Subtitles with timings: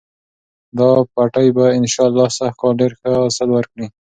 [0.77, 3.87] دا پټی به انشاالله سږکال ډېر ښه حاصل ورکړي.